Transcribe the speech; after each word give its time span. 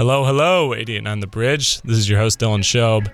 Hello, 0.00 0.24
hello, 0.24 0.72
88 0.72 1.06
on 1.06 1.20
The 1.20 1.26
Bridge. 1.26 1.82
This 1.82 1.98
is 1.98 2.08
your 2.08 2.18
host, 2.18 2.40
Dylan 2.40 2.60
Shobe. 2.60 3.12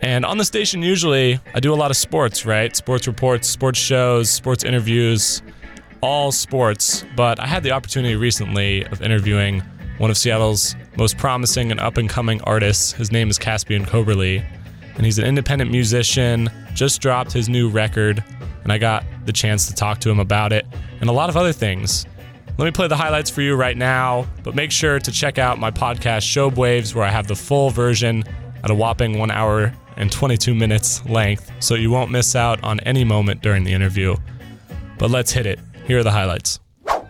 And 0.00 0.24
on 0.24 0.38
the 0.38 0.44
station, 0.44 0.80
usually 0.80 1.40
I 1.54 1.58
do 1.58 1.74
a 1.74 1.74
lot 1.74 1.90
of 1.90 1.96
sports, 1.96 2.46
right? 2.46 2.76
Sports 2.76 3.08
reports, 3.08 3.48
sports 3.48 3.80
shows, 3.80 4.30
sports 4.30 4.62
interviews, 4.62 5.42
all 6.02 6.30
sports. 6.30 7.04
But 7.16 7.40
I 7.40 7.48
had 7.48 7.64
the 7.64 7.72
opportunity 7.72 8.14
recently 8.14 8.84
of 8.84 9.02
interviewing 9.02 9.58
one 9.98 10.08
of 10.08 10.16
Seattle's 10.16 10.76
most 10.96 11.18
promising 11.18 11.72
and 11.72 11.80
up 11.80 11.96
and 11.96 12.08
coming 12.08 12.40
artists. 12.42 12.92
His 12.92 13.10
name 13.10 13.28
is 13.28 13.36
Caspian 13.36 13.84
Coberly, 13.84 14.46
and 14.94 15.04
he's 15.04 15.18
an 15.18 15.24
independent 15.24 15.72
musician, 15.72 16.48
just 16.74 17.00
dropped 17.00 17.32
his 17.32 17.48
new 17.48 17.68
record, 17.68 18.22
and 18.62 18.72
I 18.72 18.78
got 18.78 19.04
the 19.26 19.32
chance 19.32 19.66
to 19.66 19.74
talk 19.74 19.98
to 20.02 20.10
him 20.10 20.20
about 20.20 20.52
it 20.52 20.64
and 21.00 21.10
a 21.10 21.12
lot 21.12 21.28
of 21.28 21.36
other 21.36 21.52
things. 21.52 22.06
Let 22.56 22.66
me 22.66 22.70
play 22.70 22.86
the 22.86 22.96
highlights 22.96 23.30
for 23.30 23.42
you 23.42 23.56
right 23.56 23.76
now, 23.76 24.28
but 24.44 24.54
make 24.54 24.70
sure 24.70 25.00
to 25.00 25.10
check 25.10 25.38
out 25.38 25.58
my 25.58 25.72
podcast, 25.72 26.22
Shobe 26.22 26.54
Waves, 26.56 26.94
where 26.94 27.04
I 27.04 27.10
have 27.10 27.26
the 27.26 27.34
full 27.34 27.70
version 27.70 28.22
at 28.62 28.70
a 28.70 28.74
whopping 28.74 29.18
one 29.18 29.32
hour 29.32 29.72
and 29.96 30.10
22 30.12 30.54
minutes 30.54 31.04
length, 31.06 31.50
so 31.58 31.74
you 31.74 31.90
won't 31.90 32.12
miss 32.12 32.36
out 32.36 32.62
on 32.62 32.78
any 32.80 33.02
moment 33.02 33.42
during 33.42 33.64
the 33.64 33.72
interview. 33.72 34.14
But 34.98 35.10
let's 35.10 35.32
hit 35.32 35.46
it. 35.46 35.58
Here 35.84 35.98
are 35.98 36.04
the 36.04 36.12
highlights. 36.12 36.60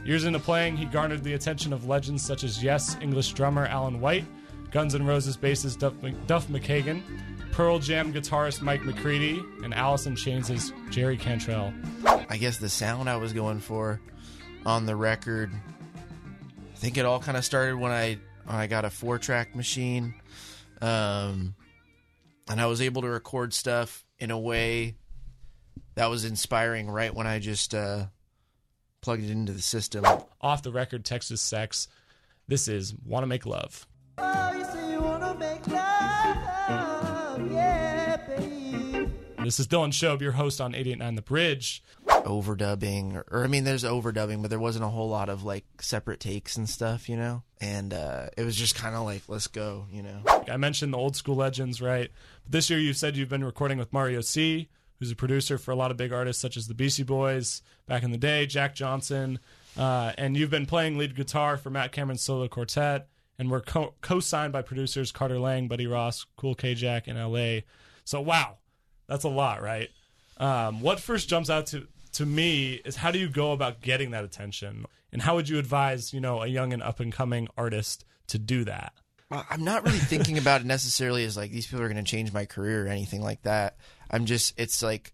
Years 0.03 0.25
into 0.25 0.39
playing, 0.39 0.79
he 0.79 0.87
garnered 0.87 1.23
the 1.23 1.35
attention 1.35 1.75
of 1.75 1.87
legends 1.87 2.25
such 2.25 2.43
as 2.43 2.63
Yes 2.63 2.97
English 3.03 3.35
drummer 3.35 3.67
Alan 3.67 4.01
White, 4.01 4.25
Guns 4.71 4.95
N' 4.95 5.05
Roses 5.05 5.37
bassist 5.37 5.79
Duff, 5.79 5.93
Duff 6.27 6.49
McKagan, 6.49 7.03
Pearl 7.53 7.79
Jam 7.79 8.15
guitarist 8.15 8.63
Mike 8.63 8.83
McCready, 8.83 9.43
and 9.63 9.75
Alice 9.75 10.07
in 10.07 10.17
Chains' 10.17 10.73
Jerry 10.89 11.19
Cantrell. 11.19 11.75
I 12.31 12.39
guess 12.39 12.57
the 12.57 12.71
sound 12.71 13.11
I 13.11 13.17
was 13.17 13.35
going 13.35 13.61
for 13.61 14.01
on 14.67 14.87
the 14.87 14.97
record. 14.97 15.51
I 16.73 16.77
think 16.77 16.97
it 16.99 17.05
all 17.05 17.21
kind 17.21 17.37
of 17.37 17.45
started 17.45 17.77
when 17.77 17.93
I 17.93 18.19
when 18.45 18.57
I 18.57 18.67
got 18.67 18.85
a 18.85 18.91
four 18.91 19.19
track 19.19 19.55
machine, 19.55 20.15
um, 20.81 21.55
and 22.49 22.61
I 22.61 22.67
was 22.67 22.81
able 22.81 23.03
to 23.03 23.09
record 23.09 23.55
stuff 23.55 24.05
in 24.19 24.31
a 24.31 24.39
way 24.39 24.97
that 25.95 26.11
was 26.11 26.25
inspiring. 26.25 26.91
Right 26.91 27.15
when 27.15 27.27
I 27.27 27.39
just 27.39 27.75
uh, 27.75 28.07
plugged 29.01 29.25
it 29.25 29.31
into 29.31 29.53
the 29.53 29.63
system. 29.63 30.05
Off 30.41 30.63
the 30.63 30.73
record, 30.73 31.05
Texas 31.05 31.41
Sex. 31.41 31.89
This 32.49 32.69
is 32.69 32.95
"Wanna 33.05 33.27
Make 33.27 33.47
Love." 33.47 33.87
This 39.45 39.61
is 39.61 39.69
Dylan 39.69 39.93
Shobe, 39.93 40.23
your 40.23 40.33
host 40.33 40.59
on 40.59 40.75
889 40.75 41.17
The 41.17 41.23
Bridge. 41.23 41.83
Overdubbing, 42.25 43.15
or, 43.15 43.25
or 43.31 43.45
I 43.45 43.47
mean, 43.47 43.65
there's 43.65 43.85
overdubbing, 43.85 44.41
but 44.41 44.51
there 44.51 44.59
wasn't 44.59 44.85
a 44.85 44.89
whole 44.89 45.09
lot 45.09 45.29
of 45.29 45.45
like 45.45 45.65
separate 45.81 46.21
takes 46.21 46.57
and 46.57 46.69
stuff, 46.69 47.09
you 47.09 47.17
know. 47.17 47.43
And 47.61 47.93
uh, 47.93 48.29
it 48.37 48.45
was 48.45 48.57
just 48.57 48.75
kind 48.75 48.95
of 48.95 49.05
like, 49.05 49.23
let's 49.29 49.47
go, 49.47 49.87
you 49.91 50.03
know. 50.03 50.23
I 50.51 50.57
mentioned 50.57 50.93
the 50.93 50.99
old 50.99 51.17
school 51.17 51.37
legends, 51.37 51.81
right? 51.83 52.11
But 52.45 52.53
this 52.53 52.71
year, 52.71 52.79
you've 52.79 52.97
said 52.97 53.17
you've 53.17 53.29
been 53.29 53.45
recording 53.45 53.79
with 53.79 53.93
Mario 53.93 54.21
C, 54.21 54.69
who's 54.99 55.11
a 55.11 55.17
producer 55.17 55.59
for 55.59 55.71
a 55.71 55.77
lot 55.77 55.91
of 55.91 55.97
big 55.97 56.13
artists 56.13 56.41
such 56.41 56.57
as 56.57 56.67
the 56.67 56.75
Beastie 56.75 57.03
Boys 57.03 57.63
back 57.87 58.03
in 58.03 58.11
the 58.11 58.19
day, 58.19 58.47
Jack 58.47 58.75
Johnson, 58.75 59.39
uh, 59.77 60.13
and 60.17 60.37
you've 60.37 60.51
been 60.51 60.67
playing 60.67 60.97
lead 60.97 61.15
guitar 61.15 61.57
for 61.57 61.71
Matt 61.71 61.93
Cameron's 61.93 62.23
solo 62.23 62.49
quartet. 62.49 63.09
And 63.39 63.51
we're 63.51 63.63
co 63.63 64.21
signed 64.21 64.53
by 64.53 64.63
producers 64.63 65.11
Carter 65.11 65.41
Lang, 65.41 65.67
Buddy 65.67 65.89
Ross, 65.89 66.25
Kool 66.37 66.55
Kojak 66.55 67.09
in 67.09 67.17
LA. 67.17 67.63
So, 68.05 68.21
wow, 68.21 68.59
that's 69.09 69.25
a 69.25 69.29
lot, 69.29 69.61
right? 69.61 69.91
Um, 70.39 70.81
what 70.81 71.01
first 71.01 71.29
jumps 71.29 71.51
out 71.51 71.67
to, 71.69 71.87
to 72.15 72.27
me 72.27 72.75
is 72.85 72.97
how 72.97 73.11
do 73.11 73.19
you 73.19 73.29
go 73.29 73.53
about 73.53 73.81
getting 73.81 74.11
that 74.13 74.25
attention? 74.25 74.87
And 75.13 75.23
how 75.23 75.37
would 75.37 75.49
you 75.49 75.59
advise, 75.59 76.13
you 76.13 76.21
know, 76.21 76.43
a 76.43 76.47
young 76.47 76.73
and 76.73 76.83
up 76.83 76.99
and 77.01 77.13
coming 77.13 77.49
artist 77.57 78.05
to 78.29 78.39
do 78.39 78.65
that? 78.65 78.93
Uh, 79.31 79.43
I'm 79.49 79.65
not 79.65 79.85
really 79.85 79.99
thinking 79.99 80.39
about 80.39 80.61
it 80.61 80.67
necessarily 80.67 81.25
as 81.25 81.37
like 81.37 81.51
these 81.51 81.67
people 81.67 81.83
are 81.83 81.89
going 81.89 82.03
to 82.03 82.11
change 82.11 82.33
my 82.33 82.47
career 82.47 82.85
or 82.85 82.89
anything 82.89 83.23
like 83.23 83.43
that. 83.43 83.77
I'm 84.11 84.27
just, 84.27 84.59
it's 84.59 84.83
like, 84.83 85.13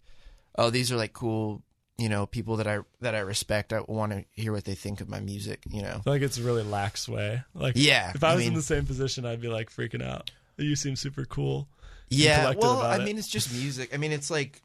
oh, 0.57 0.69
these 0.69 0.91
are 0.91 0.95
like 0.95 1.13
cool, 1.13 1.61
you 1.97 2.09
know, 2.09 2.25
people 2.25 2.57
that 2.57 2.67
I 2.67 2.79
that 3.01 3.13
I 3.13 3.19
respect. 3.19 3.73
I 3.73 3.81
want 3.81 4.11
to 4.11 4.25
hear 4.33 4.51
what 4.51 4.65
they 4.65 4.75
think 4.75 5.01
of 5.01 5.09
my 5.09 5.19
music, 5.19 5.61
you 5.69 5.81
know. 5.81 5.97
I 5.99 6.01
feel 6.01 6.13
like 6.13 6.21
it's 6.23 6.37
a 6.39 6.43
really 6.43 6.63
lax 6.63 7.07
way. 7.07 7.43
Like, 7.53 7.73
Yeah, 7.77 8.11
if 8.15 8.23
I 8.23 8.31
I 8.31 8.35
was 8.35 8.47
in 8.47 8.55
the 8.55 8.61
same 8.61 8.85
position, 8.85 9.25
I'd 9.25 9.41
be 9.41 9.49
like 9.49 9.69
freaking 9.69 10.03
out. 10.03 10.31
You 10.57 10.75
seem 10.75 10.95
super 10.95 11.25
cool. 11.25 11.67
Yeah, 12.09 12.53
well, 12.57 12.81
I 12.81 12.97
it. 12.97 13.03
mean, 13.03 13.17
it's 13.17 13.27
just 13.27 13.53
music. 13.53 13.93
I 13.93 13.97
mean, 13.97 14.11
it's 14.11 14.29
like, 14.29 14.61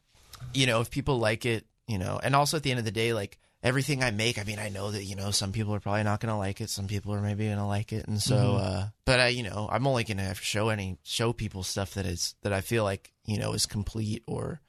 you 0.52 0.66
know, 0.66 0.80
if 0.80 0.90
people 0.90 1.18
like 1.18 1.46
it, 1.46 1.64
you 1.86 1.98
know, 1.98 2.18
and 2.22 2.34
also 2.34 2.56
at 2.56 2.62
the 2.62 2.70
end 2.70 2.78
of 2.78 2.84
the 2.84 2.90
day, 2.90 3.12
like 3.12 3.38
everything 3.62 4.02
I 4.02 4.10
make, 4.10 4.38
I 4.38 4.44
mean, 4.44 4.58
I 4.58 4.68
know 4.68 4.90
that 4.90 5.04
you 5.04 5.16
know 5.16 5.30
some 5.30 5.52
people 5.52 5.74
are 5.74 5.80
probably 5.80 6.02
not 6.04 6.20
going 6.20 6.32
to 6.32 6.36
like 6.38 6.60
it, 6.60 6.70
some 6.70 6.86
people 6.88 7.12
are 7.14 7.20
maybe 7.20 7.46
going 7.46 7.58
to 7.58 7.64
like 7.64 7.92
it, 7.92 8.06
and 8.08 8.20
so, 8.20 8.36
Mm-hmm. 8.36 8.64
uh, 8.64 8.84
but 9.04 9.20
I, 9.20 9.28
you 9.28 9.42
know, 9.42 9.68
I'm 9.70 9.86
only 9.86 10.04
going 10.04 10.16
to 10.18 10.22
have 10.24 10.40
show 10.40 10.68
any 10.68 10.98
show 11.04 11.32
people 11.32 11.62
stuff 11.62 11.94
that 11.94 12.06
is 12.06 12.34
that 12.42 12.52
I 12.52 12.60
feel 12.60 12.84
like 12.84 13.12
you 13.24 13.38
know 13.38 13.52
is 13.52 13.66
complete 13.66 14.22
or 14.26 14.60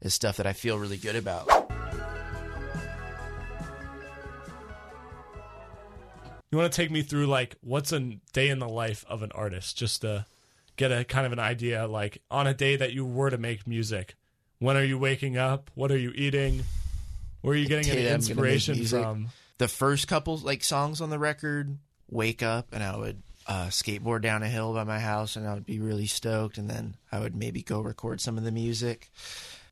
is 0.00 0.14
stuff 0.14 0.36
that 0.38 0.46
I 0.46 0.52
feel 0.52 0.78
really 0.78 0.96
good 0.98 1.16
about. 1.16 1.48
You 6.50 6.58
want 6.58 6.72
to 6.72 6.76
take 6.76 6.90
me 6.90 7.02
through 7.02 7.26
like 7.26 7.56
what's 7.62 7.92
a 7.92 8.00
day 8.32 8.48
in 8.48 8.60
the 8.60 8.68
life 8.68 9.04
of 9.08 9.22
an 9.22 9.32
artist, 9.34 9.76
just 9.76 10.02
to 10.02 10.24
get 10.76 10.92
a 10.92 11.04
kind 11.04 11.26
of 11.26 11.32
an 11.32 11.40
idea. 11.40 11.86
Like 11.88 12.22
on 12.30 12.46
a 12.46 12.54
day 12.54 12.76
that 12.76 12.92
you 12.92 13.04
were 13.04 13.28
to 13.30 13.38
make 13.38 13.66
music, 13.66 14.14
when 14.64 14.76
are 14.76 14.84
you 14.84 14.98
waking 14.98 15.36
up? 15.36 15.70
What 15.74 15.90
are 15.90 15.98
you 15.98 16.12
eating? 16.14 16.64
Where 17.42 17.54
are 17.54 17.56
you 17.56 17.66
getting 17.66 17.90
any 17.90 18.02
day 18.02 18.12
I'm 18.12 18.20
gonna 18.20 18.40
make 18.40 18.54
inspiration 18.54 18.84
from? 18.86 19.28
the 19.58 19.68
first 19.68 20.08
couple 20.08 20.36
like 20.38 20.64
songs 20.64 21.00
on 21.00 21.10
the 21.10 21.18
record 21.18 21.78
wake 22.10 22.42
up 22.42 22.68
and 22.72 22.82
i 22.82 22.96
would 22.96 23.22
uh, 23.46 23.66
skateboard 23.66 24.22
down 24.22 24.42
a 24.42 24.48
hill 24.48 24.72
by 24.72 24.84
my 24.84 24.98
house 24.98 25.36
and 25.36 25.46
i 25.46 25.52
would 25.52 25.66
be 25.66 25.78
really 25.78 26.06
stoked 26.06 26.56
and 26.56 26.68
then 26.68 26.96
i 27.12 27.20
would 27.20 27.36
maybe 27.36 27.62
go 27.62 27.80
record 27.80 28.20
some 28.20 28.38
of 28.38 28.44
the 28.44 28.52
music 28.52 29.10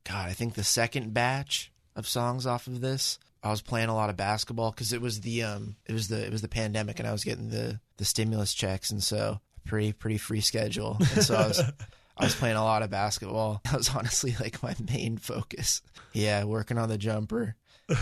god 0.04 0.28
i 0.28 0.32
think 0.32 0.54
the 0.54 0.64
second 0.64 1.14
batch 1.14 1.72
of 1.96 2.06
songs 2.06 2.46
off 2.46 2.66
of 2.66 2.82
this 2.82 3.18
i 3.42 3.50
was 3.50 3.62
playing 3.62 3.88
a 3.88 3.94
lot 3.94 4.10
of 4.10 4.16
basketball 4.16 4.70
because 4.70 4.92
it 4.92 5.00
was 5.00 5.22
the 5.22 5.42
um 5.42 5.74
it 5.86 5.92
was 5.92 6.08
the 6.08 6.24
it 6.24 6.30
was 6.30 6.42
the 6.42 6.48
pandemic 6.48 6.98
and 6.98 7.08
i 7.08 7.12
was 7.12 7.24
getting 7.24 7.48
the 7.48 7.80
the 7.96 8.04
stimulus 8.04 8.52
checks 8.52 8.90
and 8.90 9.02
so 9.02 9.40
pretty 9.64 9.92
pretty 9.92 10.18
free 10.18 10.40
schedule 10.42 10.98
and 11.00 11.24
so 11.24 11.34
i 11.34 11.48
was 11.48 11.62
I 12.22 12.26
was 12.26 12.34
playing 12.36 12.56
a 12.56 12.64
lot 12.64 12.82
of 12.82 12.90
basketball. 12.90 13.60
That 13.72 13.74
was 13.74 13.90
honestly 13.90 14.36
like 14.38 14.62
my 14.62 14.74
main 14.92 15.16
focus. 15.18 15.82
Yeah, 16.12 16.44
working 16.44 16.78
on 16.78 16.88
the 16.88 16.98
jumper 16.98 17.56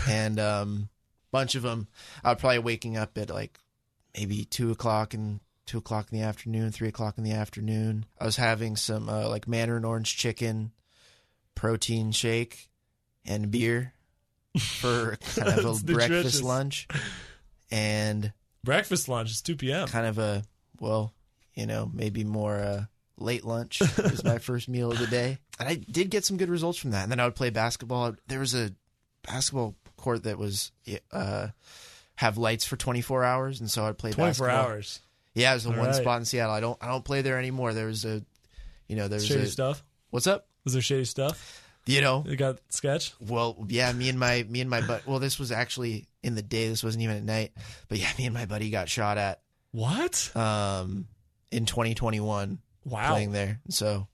and 0.07 0.39
um 0.39 0.89
bunch 1.31 1.55
of 1.55 1.63
them. 1.63 1.87
I 2.23 2.31
was 2.33 2.39
probably 2.39 2.59
waking 2.59 2.97
up 2.97 3.17
at 3.17 3.29
like 3.29 3.57
maybe 4.15 4.45
two 4.45 4.71
o'clock 4.71 5.13
and 5.13 5.39
two 5.65 5.79
o'clock 5.79 6.07
in 6.11 6.19
the 6.19 6.23
afternoon, 6.23 6.71
three 6.71 6.89
o'clock 6.89 7.17
in 7.17 7.23
the 7.23 7.31
afternoon. 7.31 8.05
I 8.19 8.25
was 8.25 8.35
having 8.35 8.75
some 8.75 9.09
uh, 9.09 9.27
like 9.27 9.47
Mandarin 9.47 9.85
orange 9.85 10.17
chicken, 10.17 10.71
protein 11.55 12.11
shake, 12.11 12.69
and 13.25 13.49
beer 13.49 13.93
for 14.59 15.17
kind 15.35 15.59
of 15.59 15.65
a 15.65 15.83
breakfast 15.83 16.43
lunch, 16.43 16.87
and 17.71 18.33
Breakfast 18.63 19.09
lunch 19.09 19.31
is 19.31 19.41
two 19.41 19.55
p.m. 19.55 19.87
kind 19.87 20.05
of 20.05 20.19
a 20.19 20.43
well, 20.79 21.13
you 21.55 21.65
know, 21.65 21.89
maybe 21.91 22.23
more 22.23 22.57
uh, 22.57 22.85
late 23.17 23.43
lunch 23.45 23.79
was 23.97 24.23
my 24.23 24.37
first 24.39 24.67
meal 24.69 24.91
of 24.91 24.99
the 24.99 25.07
day, 25.07 25.37
and 25.59 25.67
I 25.69 25.75
did 25.75 26.09
get 26.09 26.25
some 26.25 26.37
good 26.37 26.49
results 26.49 26.77
from 26.77 26.91
that. 26.91 27.03
And 27.03 27.11
then 27.11 27.19
I 27.19 27.25
would 27.25 27.35
play 27.35 27.49
basketball. 27.49 28.15
There 28.27 28.39
was 28.39 28.55
a 28.55 28.71
basketball 29.23 29.75
court 29.97 30.23
that 30.23 30.37
was 30.37 30.71
uh, 31.11 31.47
have 32.15 32.37
lights 32.37 32.65
for 32.65 32.75
24 32.77 33.23
hours, 33.23 33.59
and 33.59 33.69
so 33.69 33.85
I'd 33.85 33.97
play 33.97 34.11
Twenty-four 34.11 34.47
basketball. 34.47 34.71
hours. 34.73 34.99
Yeah, 35.33 35.51
it 35.51 35.55
was 35.55 35.63
the 35.63 35.69
All 35.71 35.77
one 35.77 35.87
right. 35.87 35.95
spot 35.95 36.19
in 36.19 36.25
Seattle. 36.25 36.53
I 36.53 36.59
don't 36.59 36.77
I 36.81 36.87
don't 36.87 37.05
play 37.05 37.21
there 37.21 37.37
anymore. 37.39 37.73
There 37.73 37.85
was 37.87 38.03
a, 38.05 38.21
you 38.87 38.95
know, 38.95 39.07
there's 39.07 39.25
Shady 39.25 39.43
a 39.43 39.47
stuff. 39.47 39.83
what's 40.09 40.27
up? 40.27 40.47
Was 40.65 40.73
there 40.73 40.81
shady 40.81 41.05
stuff? 41.05 41.63
You 41.87 42.01
know, 42.01 42.23
You 42.27 42.35
got 42.35 42.59
sketch. 42.69 43.13
well, 43.19 43.65
yeah, 43.67 43.91
me 43.93 44.09
and 44.09 44.19
my 44.19 44.45
me 44.49 44.61
and 44.61 44.69
my 44.69 44.81
but 44.81 45.07
well, 45.07 45.17
this 45.19 45.39
was 45.39 45.51
actually 45.51 46.07
in 46.21 46.35
the 46.35 46.41
day. 46.43 46.67
This 46.69 46.83
wasn't 46.83 47.03
even 47.03 47.15
at 47.17 47.23
night, 47.23 47.53
but 47.87 47.97
yeah, 47.97 48.09
me 48.17 48.25
and 48.25 48.33
my 48.33 48.45
buddy 48.45 48.69
got 48.69 48.87
shot 48.89 49.17
at 49.17 49.41
What? 49.71 50.29
um 50.35 51.07
in 51.49 51.65
2021 51.65 52.59
Wow. 52.85 53.11
playing 53.11 53.31
there. 53.31 53.59
So 53.69 54.07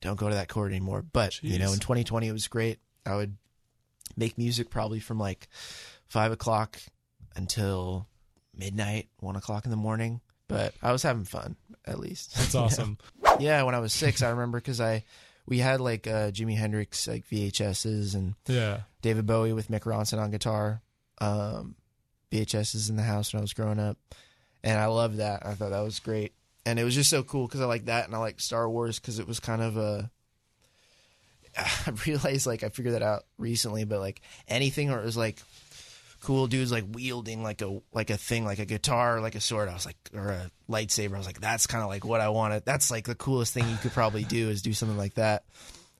don't 0.00 0.18
go 0.18 0.28
to 0.28 0.34
that 0.36 0.48
court 0.48 0.70
anymore. 0.72 1.02
But 1.02 1.42
you 1.42 1.58
know, 1.58 1.72
in 1.72 1.78
2020 1.78 2.28
it 2.28 2.32
was 2.32 2.48
great. 2.48 2.78
I 3.04 3.16
would 3.16 3.36
make 4.16 4.36
music 4.38 4.70
probably 4.70 5.00
from 5.00 5.18
like 5.18 5.48
five 6.06 6.32
o'clock 6.32 6.78
until 7.34 8.06
midnight, 8.56 9.08
one 9.20 9.36
o'clock 9.36 9.64
in 9.64 9.70
the 9.70 9.76
morning. 9.76 10.20
But 10.48 10.74
I 10.82 10.92
was 10.92 11.02
having 11.02 11.24
fun 11.24 11.56
at 11.86 11.98
least. 11.98 12.34
That's 12.36 12.52
you 12.54 12.60
know? 12.60 12.66
awesome. 12.66 12.98
Yeah, 13.40 13.62
when 13.62 13.74
I 13.74 13.78
was 13.80 13.92
six, 13.92 14.22
I 14.22 14.30
remember 14.30 14.58
because 14.58 14.80
I 14.80 15.04
we 15.46 15.58
had 15.58 15.80
like 15.80 16.06
uh, 16.06 16.30
Jimi 16.30 16.56
Hendrix 16.56 17.08
like 17.08 17.26
VHSs 17.28 18.14
and 18.14 18.34
Yeah. 18.46 18.80
David 19.00 19.26
Bowie 19.26 19.52
with 19.52 19.68
Mick 19.68 19.80
Ronson 19.80 20.20
on 20.20 20.30
guitar. 20.30 20.82
Um, 21.18 21.74
VHSs 22.30 22.88
in 22.90 22.96
the 22.96 23.02
house 23.02 23.32
when 23.32 23.40
I 23.40 23.42
was 23.42 23.52
growing 23.52 23.78
up, 23.78 23.96
and 24.62 24.78
I 24.78 24.86
loved 24.86 25.18
that. 25.18 25.44
I 25.44 25.54
thought 25.54 25.70
that 25.70 25.80
was 25.80 26.00
great, 26.00 26.32
and 26.64 26.78
it 26.78 26.84
was 26.84 26.94
just 26.94 27.10
so 27.10 27.22
cool 27.22 27.46
because 27.46 27.60
I 27.60 27.66
like 27.66 27.86
that, 27.86 28.06
and 28.06 28.14
I 28.14 28.18
like 28.18 28.40
Star 28.40 28.68
Wars 28.68 28.98
because 28.98 29.18
it 29.18 29.26
was 29.26 29.40
kind 29.40 29.62
of 29.62 29.76
a. 29.76 30.10
I 31.56 31.90
realized 32.06 32.46
like 32.46 32.62
I 32.62 32.68
figured 32.68 32.94
that 32.94 33.02
out 33.02 33.24
recently, 33.38 33.84
but 33.84 34.00
like 34.00 34.20
anything 34.48 34.90
where 34.90 35.00
it 35.00 35.04
was 35.04 35.16
like 35.16 35.38
cool 36.22 36.46
dudes 36.46 36.70
like 36.70 36.84
wielding 36.92 37.42
like 37.42 37.62
a 37.62 37.80
like 37.92 38.08
a 38.10 38.16
thing 38.16 38.44
like 38.44 38.60
a 38.60 38.64
guitar 38.64 39.20
like 39.20 39.34
a 39.34 39.40
sword 39.40 39.68
i 39.68 39.74
was 39.74 39.84
like 39.84 39.96
or 40.14 40.28
a 40.30 40.50
lightsaber 40.70 41.14
i 41.14 41.18
was 41.18 41.26
like 41.26 41.40
that's 41.40 41.66
kind 41.66 41.82
of 41.82 41.88
like 41.88 42.04
what 42.04 42.20
i 42.20 42.28
wanted. 42.28 42.64
That's 42.64 42.90
like 42.90 43.06
the 43.06 43.16
coolest 43.16 43.52
thing 43.52 43.68
you 43.68 43.76
could 43.78 43.92
probably 43.92 44.22
do 44.22 44.48
is 44.48 44.62
do 44.62 44.72
something 44.72 44.96
like 44.96 45.14
that. 45.14 45.44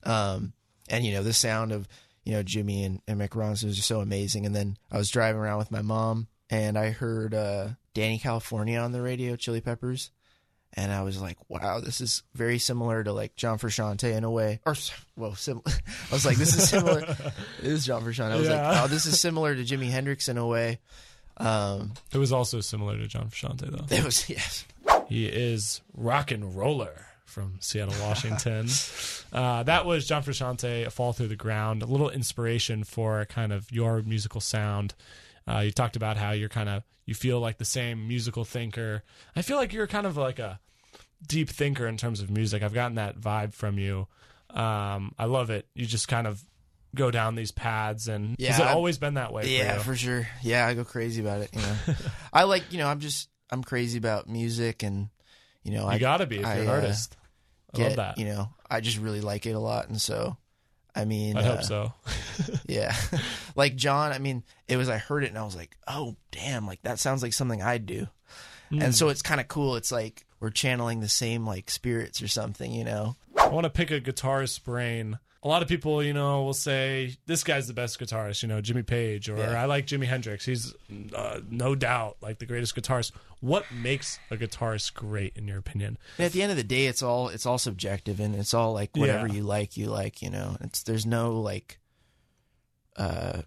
Um 0.05 0.53
and 0.89 1.05
you 1.05 1.13
know 1.13 1.23
the 1.23 1.33
sound 1.33 1.73
of 1.73 1.89
you 2.25 2.33
know 2.33 2.43
jimi 2.43 2.87
and, 2.87 3.01
and 3.09 3.21
mick 3.21 3.31
ronson 3.31 3.65
was 3.65 3.77
just 3.77 3.89
so 3.89 4.01
amazing. 4.01 4.47
And 4.47 4.55
then 4.55 4.77
i 4.91 4.97
was 4.97 5.11
driving 5.11 5.41
around 5.41 5.59
with 5.59 5.73
my 5.73 5.83
mom 5.83 6.29
and 6.51 6.79
i 6.79 6.91
heard 6.91 7.35
uh 7.35 7.69
dani 7.95 8.21
california 8.21 8.79
on 8.79 8.93
the 8.93 9.03
radio 9.03 9.35
chili 9.37 9.61
peppers 9.61 10.11
and 10.75 10.93
I 10.93 11.03
was 11.03 11.21
like, 11.21 11.37
"Wow, 11.49 11.81
this 11.81 12.01
is 12.01 12.23
very 12.35 12.59
similar 12.59 13.03
to 13.05 13.13
like 13.13 13.37
John 13.37 13.59
Frusciante 13.59 14.15
in 14.17 14.25
a 14.25 14.31
way." 14.31 14.61
Or, 14.67 14.75
well, 15.17 15.35
sim- 15.35 15.63
I 15.67 16.13
was 16.13 16.25
like, 16.27 16.37
"This 16.37 16.55
is 16.57 16.69
similar." 16.69 17.01
it 17.01 17.65
is 17.65 17.85
John 17.87 18.03
Frusciante. 18.03 18.33
I 18.33 18.37
was 18.37 18.49
Yeah. 18.49 18.69
like, 18.71 18.83
"Oh, 18.83 18.87
this 18.89 19.07
is 19.07 19.21
similar 19.21 19.55
to 19.55 19.63
Jimi 19.63 19.91
Hendrix 19.91 20.29
in 20.29 20.39
a 20.39 20.47
way." 20.47 20.79
Um, 21.39 21.93
It 22.13 22.19
was 22.19 22.33
also 22.33 22.61
similar 22.61 22.97
to 22.99 23.07
John 23.09 23.29
Frusciante, 23.31 23.71
though. 23.71 23.95
it 23.97 24.05
was 24.05 24.29
yes, 24.29 24.65
He 25.09 25.27
is 25.27 25.81
rock 25.95 26.31
and 26.31 26.55
roller 26.55 27.07
from 27.25 27.57
Seattle, 27.61 27.95
Washington. 28.03 28.69
uh, 29.33 29.63
that 29.63 29.87
was 29.87 30.07
John 30.07 30.23
Frusciante, 30.23 30.87
A 30.87 30.91
Fall 30.91 31.15
Through 31.15 31.29
the 31.29 31.37
Ground, 31.37 31.83
a 31.83 31.87
little 31.87 32.11
inspiration 32.11 32.85
for 32.85 33.25
kind 33.25 33.51
of 33.53 33.73
your 33.73 34.03
musical 34.03 34.41
sound. 34.43 34.95
Uh, 35.49 35.59
you 35.61 35.71
talked 35.73 35.97
about 35.97 36.17
how 36.17 36.31
you're 36.33 36.49
kind 36.49 36.69
of, 36.69 36.83
you 37.07 37.15
feel 37.15 37.41
like 37.41 37.59
the 37.59 37.65
same 37.65 38.07
musical 38.09 38.45
thinker. 38.45 39.03
I 39.35 39.43
feel 39.43 39.57
like 39.57 39.73
you're 39.73 39.87
kind 39.87 40.07
of 40.07 40.17
like 40.17 40.39
a 40.39 40.61
deep 41.27 41.49
thinker 41.51 41.87
in 41.87 41.97
terms 41.97 42.21
of 42.21 42.31
music. 42.31 42.63
I've 42.63 42.75
gotten 42.75 42.95
that 42.97 43.19
vibe 43.21 43.53
from 43.55 43.79
you. 43.79 44.07
Um, 44.51 45.15
I 45.19 45.25
love 45.27 45.51
it. 45.51 45.67
You 45.75 45.87
just 45.87 46.09
kind 46.09 46.27
of 46.27 46.45
go 46.95 47.11
down 47.11 47.35
these 47.35 47.51
paths 47.51 48.07
and 48.07 48.31
has 48.31 48.59
Yeah, 48.59 48.63
it 48.67 48.71
I- 48.71 48.75
always 48.75 48.99
been 48.99 49.15
that 49.15 49.33
way 49.33 49.47
yeah, 49.57 49.73
for 49.73 49.77
you? 49.79 49.83
for 49.85 49.97
sure. 49.97 50.29
Yeah, 50.43 50.67
I 50.67 50.75
go 50.75 50.85
crazy 50.85 51.21
about 51.23 51.41
it. 51.41 51.51
You 51.55 51.61
know, 51.63 51.77
I 52.33 52.45
like 52.45 52.71
you 52.71 52.79
know, 52.79 52.87
I'm 52.87 53.01
just 53.01 53.29
I'm 53.51 53.65
crazy 53.65 53.99
about 53.99 54.29
music, 54.29 54.83
and 54.83 55.09
you 55.65 55.73
know, 55.73 55.83
you 55.85 55.89
I 55.91 55.99
gotta 55.99 56.27
be 56.27 56.39
if 56.39 56.47
I, 56.47 56.55
you're 56.57 56.65
an 56.65 56.69
uh, 56.71 56.73
artist. 56.75 57.17
I 57.75 57.77
get 57.79 57.87
love 57.89 57.97
that. 57.97 58.19
you 58.19 58.27
know, 58.27 58.51
I 58.71 58.81
just 58.81 58.99
really 58.99 59.21
like 59.23 59.47
it 59.47 59.53
a 59.53 59.59
lot, 59.59 59.89
and 59.89 60.01
so. 60.01 60.37
I 60.95 61.05
mean, 61.05 61.37
I 61.37 61.41
uh, 61.41 61.57
hope 61.57 61.63
so. 61.65 61.93
Yeah. 62.67 62.95
like 63.57 63.77
John, 63.77 64.13
I 64.13 64.19
mean, 64.19 64.43
it 64.69 64.77
was 64.77 64.89
I 64.89 64.99
heard 64.99 65.25
it 65.25 65.29
and 65.29 65.39
I 65.39 65.45
was 65.45 65.57
like, 65.57 65.77
"Oh, 65.87 66.17
damn, 66.31 66.67
like 66.67 66.83
that 66.83 66.99
sounds 66.99 67.23
like 67.23 67.33
something 67.33 67.63
I'd 67.63 67.87
do." 67.87 68.07
Hmm. 68.71 68.83
And 68.83 68.95
so 68.95 69.09
it's 69.09 69.23
kind 69.23 69.41
of 69.41 69.49
cool. 69.49 69.77
It's 69.77 69.93
like 69.93 70.27
we're 70.41 70.51
channeling 70.51 71.01
the 71.01 71.09
same 71.09 71.47
like 71.47 71.71
spirits 71.71 72.23
or 72.23 72.29
something, 72.29 72.73
you 72.73 72.85
know. 72.85 73.17
I 73.39 73.49
want 73.49 73.65
to 73.65 73.71
pick 73.71 73.91
a 73.91 74.01
guitarist's 74.01 74.59
brain. 74.59 75.19
A 75.45 75.49
lot 75.49 75.61
of 75.61 75.67
people, 75.69 76.05
you 76.05 76.13
know, 76.13 76.45
will 76.45 76.55
say 76.55 77.17
this 77.27 77.43
guy's 77.43 77.67
the 77.67 77.73
best 77.75 77.99
guitarist. 77.99 78.43
You 78.43 78.49
know, 78.49 78.61
Jimmy 78.61 78.85
Page, 78.85 79.29
or 79.29 79.37
Yeah. 79.39 79.61
I 79.61 79.65
like 79.65 79.87
Jimi 79.87 80.05
Hendrix. 80.07 80.45
He's 80.45 80.73
uh, 81.17 81.41
no 81.51 81.75
doubt 81.75 82.19
like 82.21 82.39
the 82.39 82.47
greatest 82.47 82.77
guitarist. 82.77 83.11
What 83.41 83.65
makes 83.73 84.21
a 84.31 84.37
guitarist 84.37 84.95
great, 84.95 85.37
in 85.37 85.49
your 85.49 85.59
opinion? 85.59 85.99
And 86.19 86.27
at 86.27 86.33
the 86.33 86.43
end 86.43 86.53
of 86.53 86.57
the 86.57 86.63
day, 86.63 86.87
it's 86.87 87.03
all 87.03 87.29
it's 87.29 87.45
all 87.45 87.59
subjective 87.59 88.21
and 88.21 88.37
it's 88.37 88.55
all 88.55 88.73
like 88.73 88.97
whatever 88.97 89.27
Yeah. 89.27 89.33
you 89.35 89.43
like, 89.43 89.77
you 89.77 89.87
like, 89.87 90.23
you 90.23 90.31
know. 90.31 90.57
It's 90.61 90.85
there's 90.85 91.07
no 91.07 91.41
like 91.41 91.81
uh 92.97 93.43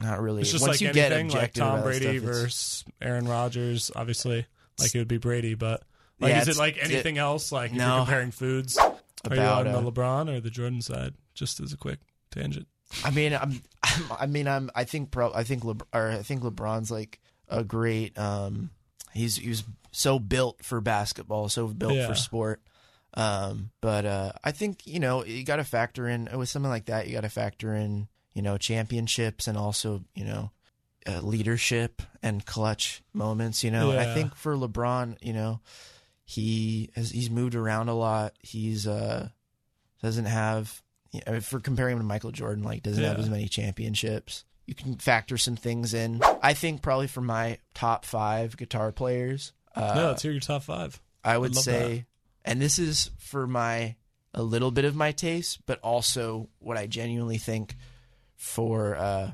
not 0.00 0.20
really 0.20 0.42
It's 0.42 0.50
just 0.52 0.60
once 0.66 0.74
like 0.74 0.80
you 0.82 0.92
get 0.92 1.12
anything, 1.12 1.38
like 1.40 1.54
Tom 1.54 1.82
Brady 1.82 2.18
stuff, 2.18 2.24
versus 2.28 2.84
Aaron 3.00 3.26
Rodgers. 3.26 3.90
Obviously, 3.96 4.44
like 4.78 4.94
it 4.94 4.98
would 4.98 5.08
be 5.08 5.16
Brady, 5.16 5.54
but 5.54 5.82
like, 6.20 6.30
Yeah, 6.34 6.42
is 6.42 6.48
it 6.48 6.58
like 6.58 6.76
anything 6.82 7.16
else? 7.16 7.50
Like 7.50 7.70
if 7.70 7.78
No. 7.78 7.86
you're 7.88 8.04
comparing 8.04 8.30
foods, 8.30 8.78
are 9.28 9.34
you 9.36 9.42
on 9.42 9.64
the 9.84 9.90
LeBron 9.92 10.28
or 10.34 10.40
the 10.40 10.50
Jordan 10.50 10.80
side? 10.82 11.14
Just 11.34 11.60
as 11.60 11.72
a 11.72 11.76
quick 11.76 12.00
tangent. 12.30 12.66
I 13.04 13.10
mean, 13.10 13.34
I'm, 13.34 13.62
I'm 13.82 14.02
I 14.20 14.26
mean, 14.26 14.48
I'm. 14.48 14.70
I 14.74 14.84
think 14.84 15.10
pro. 15.10 15.32
I 15.32 15.44
think 15.44 15.64
or 15.64 15.78
I 15.92 16.22
think 16.22 16.42
LeBron's 16.42 16.90
like 16.90 17.20
a 17.48 17.64
great. 17.64 18.16
Um, 18.18 18.70
he's 19.12 19.36
he 19.36 19.48
was 19.48 19.64
so 19.92 20.18
built 20.18 20.62
for 20.64 20.80
basketball, 20.80 21.48
so 21.48 21.66
built 21.68 21.94
Yeah. 21.94 22.06
for 22.08 22.14
sport. 22.14 22.62
Um, 23.14 23.70
but 23.80 24.04
uh, 24.04 24.32
I 24.44 24.52
think 24.52 24.86
you 24.86 25.00
know 25.00 25.24
you 25.24 25.42
got 25.44 25.56
to 25.56 25.64
factor 25.64 26.06
in 26.08 26.28
with 26.34 26.48
something 26.48 26.70
like 26.70 26.86
that. 26.86 27.06
You 27.06 27.14
got 27.14 27.22
to 27.22 27.28
factor 27.30 27.74
in 27.74 28.08
you 28.34 28.42
know 28.42 28.58
championships 28.58 29.48
and 29.48 29.56
also 29.56 30.04
you 30.14 30.24
know 30.24 30.50
uh, 31.06 31.20
leadership 31.20 32.02
and 32.22 32.44
clutch 32.44 33.02
moments. 33.14 33.64
You 33.64 33.70
know, 33.70 33.92
I 33.98 34.12
think 34.12 34.34
for 34.34 34.54
LeBron, 34.54 35.16
you 35.22 35.32
know, 35.32 35.60
he 36.26 36.90
has 36.94 37.10
he's 37.10 37.30
moved 37.30 37.54
around 37.54 37.88
a 37.88 37.94
lot. 37.94 38.34
He's 38.40 38.86
uh 38.86 39.28
doesn't 40.02 40.26
have 40.26 40.82
you 41.12 41.20
know, 41.26 41.40
for 41.40 41.60
comparing 41.60 41.94
him 41.94 42.00
to 42.00 42.04
Michael 42.04 42.32
Jordan, 42.32 42.64
like 42.64 42.82
doesn't 42.82 43.02
have 43.02 43.18
as 43.18 43.30
many 43.30 43.48
championships. 43.48 44.44
You 44.66 44.74
can 44.74 44.96
factor 44.96 45.38
some 45.38 45.56
things 45.56 45.94
in. 45.94 46.20
I 46.42 46.52
think 46.52 46.82
probably 46.82 47.06
for 47.06 47.20
my 47.20 47.58
top 47.72 48.04
five 48.04 48.56
guitar 48.56 48.90
players, 48.90 49.52
uh, 49.74 49.92
no, 49.94 50.06
let's 50.08 50.22
hear 50.22 50.32
your 50.32 50.40
top 50.40 50.64
five. 50.64 51.00
I 51.24 51.38
would 51.38 51.56
say, 51.56 52.06
and 52.44 52.60
this 52.60 52.78
is 52.78 53.10
for 53.18 53.46
my 53.46 53.94
a 54.34 54.42
little 54.42 54.72
bit 54.72 54.84
of 54.84 54.96
my 54.96 55.12
taste, 55.12 55.60
but 55.64 55.78
also 55.80 56.48
what 56.58 56.76
I 56.76 56.88
genuinely 56.88 57.38
think 57.38 57.76
for 58.34 58.96
uh, 58.96 59.30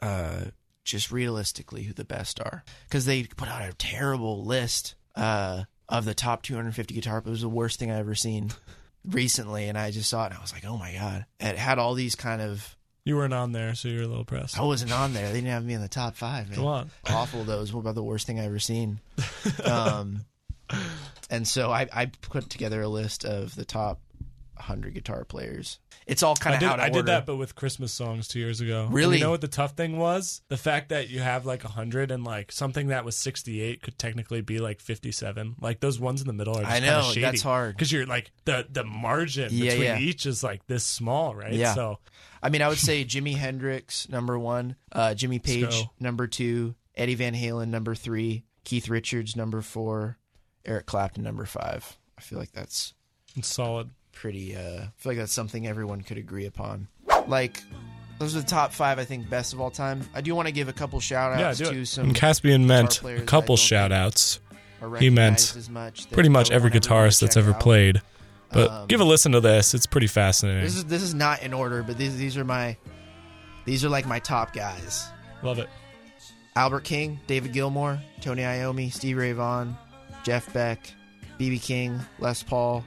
uh, 0.00 0.40
just 0.84 1.12
realistically 1.12 1.82
who 1.82 1.92
the 1.92 2.04
best 2.04 2.40
are, 2.40 2.64
because 2.88 3.04
they 3.04 3.24
put 3.24 3.48
out 3.48 3.68
a 3.68 3.74
terrible 3.74 4.46
list 4.46 4.94
uh, 5.14 5.64
of 5.88 6.04
the 6.04 6.14
top 6.14 6.42
250 6.42 6.94
guitar. 6.94 7.20
But 7.20 7.30
it 7.30 7.32
was 7.32 7.40
the 7.42 7.48
worst 7.48 7.78
thing 7.78 7.90
I 7.90 7.98
ever 7.98 8.14
seen 8.14 8.50
recently, 9.04 9.68
and 9.68 9.78
I 9.78 9.90
just 9.90 10.10
saw 10.10 10.24
it 10.24 10.26
and 10.26 10.34
I 10.34 10.40
was 10.40 10.52
like, 10.52 10.64
oh 10.66 10.76
my 10.76 10.92
god! 10.92 11.26
It 11.40 11.56
had 11.56 11.78
all 11.78 11.94
these 11.94 12.14
kind 12.14 12.40
of. 12.42 12.76
You 13.04 13.16
weren't 13.16 13.32
on 13.32 13.52
there, 13.52 13.74
so 13.74 13.88
you're 13.88 14.02
a 14.02 14.06
little 14.06 14.26
pressed. 14.26 14.58
I 14.58 14.64
wasn't 14.64 14.92
on 14.92 15.14
there. 15.14 15.28
They 15.28 15.36
didn't 15.40 15.48
have 15.48 15.64
me 15.64 15.72
in 15.72 15.80
the 15.80 15.88
top 15.88 16.14
five. 16.14 16.48
Man 16.48 16.56
Come 16.56 16.66
on. 16.66 16.90
awful 17.06 17.42
those 17.44 17.72
What 17.72 17.80
about 17.80 17.94
the 17.94 18.02
worst 18.02 18.26
thing 18.26 18.38
I 18.38 18.44
ever 18.44 18.58
seen. 18.58 19.00
Um, 19.64 20.26
and 21.30 21.48
so 21.48 21.70
I, 21.70 21.88
I 21.92 22.06
put 22.06 22.50
together 22.50 22.82
a 22.82 22.88
list 22.88 23.24
of 23.24 23.54
the 23.54 23.64
top 23.64 24.00
100 24.58 24.94
guitar 24.94 25.24
players. 25.24 25.78
It's 26.06 26.22
all 26.22 26.36
kind 26.36 26.56
of 26.56 26.62
out 26.62 26.78
of 26.78 26.84
I 26.84 26.88
did 26.88 27.06
that, 27.06 27.26
but 27.26 27.36
with 27.36 27.54
Christmas 27.54 27.92
songs 27.92 28.28
two 28.28 28.38
years 28.38 28.60
ago. 28.60 28.84
And 28.84 28.94
Really? 28.94 29.18
You 29.18 29.24
know 29.24 29.30
what 29.30 29.40
the 29.40 29.48
tough 29.48 29.72
thing 29.72 29.98
was? 29.98 30.42
The 30.48 30.56
fact 30.56 30.88
that 30.90 31.08
you 31.10 31.20
have 31.20 31.44
like 31.46 31.64
100 31.64 32.10
and 32.10 32.24
like 32.24 32.50
something 32.52 32.88
that 32.88 33.04
was 33.04 33.16
68 33.16 33.82
could 33.82 33.98
technically 33.98 34.40
be 34.40 34.58
like 34.58 34.80
57. 34.80 35.56
Like 35.60 35.80
those 35.80 36.00
ones 36.00 36.20
in 36.20 36.26
the 36.26 36.32
middle 36.32 36.56
are 36.56 36.62
just 36.62 36.72
I 36.72 36.80
know, 36.80 37.02
shady. 37.02 37.20
that's 37.20 37.42
hard. 37.42 37.74
Because 37.76 37.92
you're 37.92 38.06
like, 38.06 38.30
the, 38.44 38.66
the 38.70 38.84
margin 38.84 39.48
Yeah, 39.52 39.70
between 39.70 39.82
yeah. 39.84 39.98
each 39.98 40.26
is 40.26 40.42
like 40.42 40.66
this 40.66 40.84
small, 40.84 41.34
right? 41.34 41.52
Yeah. 41.52 41.74
So 41.74 41.98
I 42.42 42.48
mean, 42.50 42.62
I 42.62 42.68
would 42.68 42.78
say 42.78 43.04
Jimi 43.04 43.36
Hendrix 43.36 44.08
number 44.08 44.38
one, 44.38 44.76
uh, 44.92 45.14
Jimmy 45.14 45.38
Page 45.38 45.84
number 45.98 46.26
two, 46.26 46.74
Eddie 46.94 47.14
Van 47.16 47.34
Halen 47.34 47.68
number 47.68 47.94
three, 47.94 48.44
Keith 48.64 48.88
Richards 48.88 49.36
number 49.36 49.60
four, 49.60 50.18
Eric 50.64 50.86
Clapton 50.86 51.24
number 51.24 51.44
five. 51.44 51.98
I 52.16 52.20
feel 52.20 52.38
like 52.38 52.52
that's 52.52 52.94
it's 53.36 53.48
solid. 53.48 53.90
Pretty. 54.20 54.56
Uh, 54.56 54.60
I 54.60 54.90
feel 54.96 55.10
like 55.12 55.18
that's 55.18 55.32
something 55.32 55.66
everyone 55.66 56.02
could 56.02 56.18
agree 56.18 56.46
upon. 56.46 56.88
Like. 57.26 57.62
Those 58.18 58.34
are 58.34 58.40
the 58.40 58.46
top 58.46 58.72
five, 58.72 58.98
I 58.98 59.04
think, 59.04 59.30
best 59.30 59.52
of 59.52 59.60
all 59.60 59.70
time. 59.70 60.00
I 60.12 60.20
do 60.22 60.34
want 60.34 60.48
to 60.48 60.52
give 60.52 60.66
a 60.66 60.72
couple 60.72 60.98
shout 60.98 61.38
outs 61.40 61.58
do 61.58 61.66
to 61.66 61.80
it. 61.82 61.86
some 61.86 62.06
And 62.06 62.14
Caspian 62.16 62.66
meant 62.66 63.00
a 63.04 63.20
couple 63.20 63.52
I 63.52 63.56
shout 63.56 63.92
outs. 63.92 64.40
He 64.98 65.08
meant 65.08 65.54
much 65.70 66.10
Pretty 66.10 66.28
much 66.28 66.50
every 66.50 66.68
want 66.70 66.74
everyone 66.74 66.82
to 66.82 66.88
guitarist 66.88 67.20
that's 67.20 67.36
ever 67.36 67.52
out. 67.52 67.60
played. 67.60 68.02
But 68.52 68.70
Um, 68.72 68.86
give 68.88 69.00
a 69.00 69.04
listen 69.04 69.30
to 69.32 69.40
this. 69.40 69.72
It's 69.72 69.86
pretty 69.86 70.08
fascinating. 70.08 70.64
This 70.64 70.74
is 70.74 70.84
this 70.86 71.02
is 71.02 71.14
not 71.14 71.42
in 71.44 71.52
order, 71.52 71.84
but 71.84 71.96
these 71.96 72.16
these 72.16 72.36
are 72.36 72.44
my 72.44 72.76
these 73.66 73.84
are 73.84 73.88
like 73.88 74.04
my 74.04 74.18
top 74.18 74.52
guys: 74.52 75.06
Love 75.44 75.60
it. 75.60 75.68
Albert 76.56 76.82
King, 76.82 77.20
David 77.28 77.52
Gilmour, 77.52 78.00
Tony 78.20 78.42
Iommi, 78.42 78.92
Steve 78.92 79.16
Ray 79.16 79.30
Vaughan, 79.30 79.76
Jeff 80.24 80.52
Beck, 80.52 80.92
BB 81.38 81.62
King, 81.62 82.00
Les 82.18 82.42
Paul, 82.42 82.84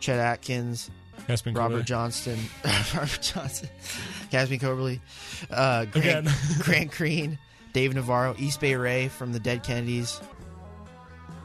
Chet 0.00 0.18
Atkins, 0.18 0.90
Caspian 1.26 1.54
Robert 1.54 1.70
Corley. 1.74 1.84
Johnston, 1.84 2.38
Robert 2.94 3.20
Johnson, 3.20 3.68
Casby 4.30 4.58
Coberly, 4.58 5.00
uh, 5.50 5.84
Grant. 5.86 6.28
Grant 6.60 6.90
Green, 6.90 7.38
Dave 7.72 7.94
Navarro, 7.94 8.34
East 8.38 8.60
Bay 8.60 8.74
Ray 8.74 9.08
from 9.08 9.32
the 9.32 9.40
Dead 9.40 9.62
Kennedys, 9.62 10.20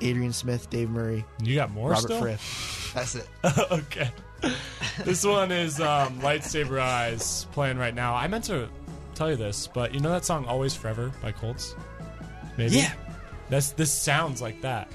Adrian 0.01 0.33
Smith, 0.33 0.69
Dave 0.69 0.89
Murray, 0.89 1.23
You 1.41 1.55
got 1.55 1.71
more 1.71 1.91
Robert 1.91 2.03
still? 2.07 2.21
Fripp. 2.21 2.39
That's 2.93 3.15
it. 3.15 3.27
okay. 3.71 4.11
this 5.03 5.25
one 5.25 5.51
is 5.51 5.79
um, 5.79 6.19
Lightsaber 6.21 6.79
Eyes 6.79 7.45
playing 7.51 7.77
right 7.77 7.93
now. 7.95 8.15
I 8.15 8.27
meant 8.27 8.45
to 8.45 8.69
tell 9.15 9.29
you 9.29 9.35
this, 9.37 9.67
but 9.67 9.93
you 9.93 9.99
know 9.99 10.11
that 10.11 10.25
song 10.25 10.45
Always 10.45 10.73
Forever 10.75 11.11
by 11.21 11.31
Cults? 11.31 11.75
Maybe? 12.57 12.77
Yeah. 12.77 12.93
That's 13.49 13.71
this 13.71 13.93
sounds 13.93 14.41
like 14.41 14.61
that. 14.61 14.89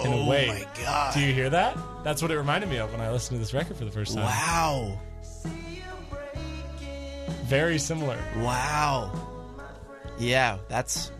In 0.00 0.06
oh 0.06 0.22
a 0.22 0.28
way. 0.28 0.46
my 0.48 0.82
god! 0.82 1.14
Do 1.14 1.20
you 1.20 1.32
hear 1.34 1.50
that? 1.50 1.76
That's 2.04 2.22
what 2.22 2.30
it 2.30 2.38
reminded 2.38 2.70
me 2.70 2.78
of 2.78 2.90
when 2.92 3.00
I 3.00 3.10
listened 3.10 3.36
to 3.36 3.38
this 3.40 3.52
record 3.52 3.76
for 3.76 3.84
the 3.84 3.90
first 3.90 4.14
time. 4.14 4.24
Wow! 4.24 4.98
Very 7.44 7.78
similar. 7.78 8.18
Wow. 8.38 9.12
Yeah, 10.18 10.58
that's 10.68 11.10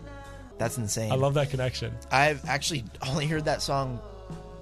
that's 0.57 0.77
insane. 0.77 1.11
I 1.11 1.15
love 1.15 1.33
that 1.33 1.49
connection. 1.49 1.93
I've 2.11 2.47
actually 2.47 2.85
only 3.07 3.27
heard 3.27 3.45
that 3.45 3.61
song 3.61 3.99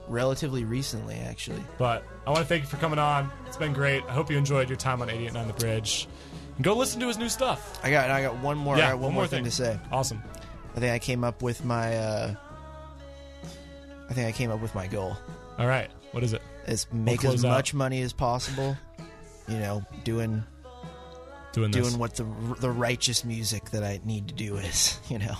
relatively 0.08 0.64
recently. 0.64 1.16
Actually, 1.16 1.64
But 1.78 2.04
I 2.26 2.32
want 2.32 2.42
to 2.42 2.46
thank 2.48 2.64
you 2.64 2.70
for 2.70 2.78
coming 2.78 3.00
on. 3.00 3.30
It's 3.46 3.58
been 3.58 3.74
great. 3.74 4.04
I 4.06 4.14
hope 4.14 4.32
you 4.32 4.38
enjoyed 4.38 4.70
your 4.70 4.78
time 4.78 5.02
on 5.02 5.10
889 5.10 5.48
The 5.48 5.54
Bridge. 5.54 6.08
Go 6.62 6.76
listen 6.76 7.00
to 7.02 7.08
his 7.08 7.18
new 7.18 7.30
stuff. 7.30 7.80
I 7.84 7.92
got 7.92 8.10
I 8.10 8.22
got 8.22 8.38
one 8.40 8.58
more. 8.58 8.78
Yeah, 8.78 8.90
got 8.90 8.94
one, 8.96 9.02
one 9.02 9.14
more 9.14 9.22
more 9.24 9.28
thing. 9.28 9.44
thing. 9.44 9.52
to 9.52 9.52
say. 9.52 9.80
Awesome. 9.92 10.24
I 10.76 10.80
think 10.80 10.94
I 10.94 11.00
came 11.00 11.24
up 11.24 11.42
with 11.42 11.64
my. 11.64 11.96
Uh, 11.98 12.36
I 14.10 14.14
think 14.14 14.28
I 14.28 14.32
came 14.32 14.52
up 14.52 14.60
with 14.62 14.74
my 14.76 14.88
goal. 14.88 15.16
All 15.58 15.68
right. 15.68 15.90
What 16.12 16.24
is 16.24 16.34
it? 16.34 16.42
It's 16.66 16.88
make 16.92 17.24
as 17.24 17.30
close 17.30 17.46
out. 17.46 17.50
much 17.50 17.74
money 17.74 18.02
as 18.02 18.14
possible. 18.14 18.76
You 19.48 19.58
know, 19.60 19.84
doing 20.04 20.44
Doing 21.52 21.72
this. 21.72 21.88
doing 21.88 22.00
what 22.00 22.16
the 22.16 22.24
the 22.60 22.70
righteous 22.70 23.24
music 23.26 23.72
that 23.72 23.84
I 23.84 24.00
need 24.06 24.28
to 24.30 24.34
do 24.34 24.58
is. 24.58 25.00
You 25.10 25.20
know, 25.20 25.36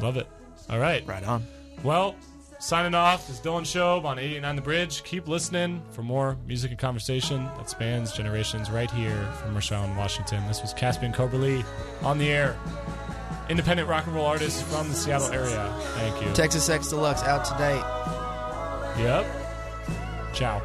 Love 0.00 0.16
it. 0.16 0.26
All 0.70 0.78
right. 0.78 1.06
right 1.06 1.22
on. 1.24 1.46
Well, 1.82 2.14
signing 2.58 2.94
off 2.94 3.28
is 3.28 3.40
Dylan 3.40 3.62
Shobe 3.62 4.04
on 4.04 4.18
89 4.18 4.56
The 4.56 4.62
Bridge. 4.62 5.04
Keep 5.04 5.28
listening 5.28 5.82
for 5.90 6.02
more 6.02 6.36
music 6.46 6.70
and 6.70 6.80
conversation 6.80 7.44
that 7.58 7.68
spans 7.68 8.12
generations 8.12 8.70
right 8.70 8.90
here 8.90 9.30
from 9.42 9.54
Rashawn, 9.54 9.94
Washington. 9.96 10.46
This 10.48 10.62
was 10.62 10.72
Caspian 10.72 11.12
Coberly 11.12 11.62
on 12.02 12.16
the 12.18 12.28
air. 12.30 12.56
Independent 13.48 13.88
rock 13.88 14.06
and 14.06 14.14
roll 14.14 14.26
artist 14.26 14.64
from 14.64 14.88
the 14.88 14.94
Seattle 14.94 15.30
area. 15.32 15.72
Thank 15.94 16.24
you. 16.24 16.32
Texas 16.32 16.64
Sex 16.64 16.88
Deluxe 16.88 17.22
out 17.22 17.44
today. 17.44 17.76
Yep. 19.02 19.26
Ciao. 20.32 20.62